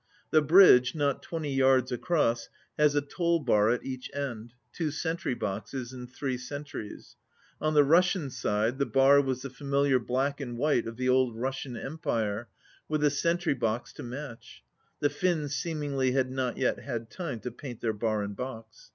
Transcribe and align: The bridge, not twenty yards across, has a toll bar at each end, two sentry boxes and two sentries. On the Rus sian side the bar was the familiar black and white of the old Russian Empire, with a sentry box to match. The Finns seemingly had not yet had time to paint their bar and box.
The 0.31 0.41
bridge, 0.41 0.95
not 0.95 1.21
twenty 1.21 1.53
yards 1.53 1.91
across, 1.91 2.49
has 2.75 2.95
a 2.95 3.01
toll 3.01 3.39
bar 3.39 3.69
at 3.69 3.85
each 3.85 4.09
end, 4.15 4.55
two 4.73 4.89
sentry 4.89 5.35
boxes 5.35 5.93
and 5.93 6.11
two 6.11 6.39
sentries. 6.39 7.17
On 7.61 7.75
the 7.75 7.83
Rus 7.83 8.07
sian 8.09 8.31
side 8.31 8.79
the 8.79 8.87
bar 8.87 9.21
was 9.21 9.43
the 9.43 9.51
familiar 9.51 9.99
black 9.99 10.41
and 10.41 10.57
white 10.57 10.87
of 10.87 10.97
the 10.97 11.07
old 11.09 11.39
Russian 11.39 11.77
Empire, 11.77 12.49
with 12.89 13.03
a 13.03 13.11
sentry 13.11 13.53
box 13.53 13.93
to 13.93 14.01
match. 14.01 14.63
The 15.01 15.09
Finns 15.11 15.53
seemingly 15.55 16.13
had 16.13 16.31
not 16.31 16.57
yet 16.57 16.79
had 16.79 17.11
time 17.11 17.39
to 17.41 17.51
paint 17.51 17.81
their 17.81 17.93
bar 17.93 18.23
and 18.23 18.35
box. 18.35 18.89